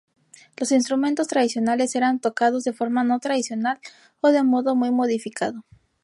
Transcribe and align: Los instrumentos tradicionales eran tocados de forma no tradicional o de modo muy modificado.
Los 0.57 0.71
instrumentos 0.71 1.27
tradicionales 1.27 1.95
eran 1.95 2.17
tocados 2.19 2.63
de 2.63 2.73
forma 2.73 3.03
no 3.03 3.19
tradicional 3.19 3.79
o 4.19 4.29
de 4.29 4.41
modo 4.41 4.75
muy 4.75 4.89
modificado. 4.89 5.63